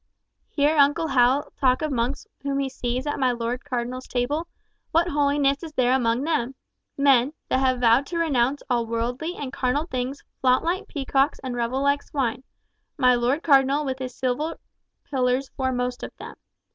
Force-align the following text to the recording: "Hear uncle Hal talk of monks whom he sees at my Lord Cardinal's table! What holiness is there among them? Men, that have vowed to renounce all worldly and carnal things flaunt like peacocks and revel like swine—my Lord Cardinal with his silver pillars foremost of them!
"Hear 0.49 0.77
uncle 0.77 1.09
Hal 1.09 1.51
talk 1.59 1.83
of 1.83 1.91
monks 1.91 2.25
whom 2.41 2.57
he 2.57 2.69
sees 2.69 3.05
at 3.05 3.19
my 3.19 3.31
Lord 3.31 3.63
Cardinal's 3.63 4.07
table! 4.07 4.47
What 4.91 5.09
holiness 5.09 5.61
is 5.61 5.73
there 5.73 5.93
among 5.93 6.23
them? 6.23 6.55
Men, 6.97 7.33
that 7.49 7.59
have 7.59 7.81
vowed 7.81 8.07
to 8.07 8.17
renounce 8.17 8.63
all 8.67 8.87
worldly 8.87 9.35
and 9.35 9.53
carnal 9.53 9.85
things 9.85 10.23
flaunt 10.39 10.63
like 10.63 10.87
peacocks 10.87 11.37
and 11.43 11.55
revel 11.55 11.83
like 11.83 12.01
swine—my 12.01 13.13
Lord 13.13 13.43
Cardinal 13.43 13.85
with 13.85 13.99
his 13.99 14.15
silver 14.15 14.57
pillars 15.03 15.49
foremost 15.49 16.01
of 16.01 16.17
them! 16.17 16.33